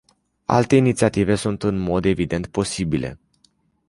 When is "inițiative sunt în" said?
0.75-1.77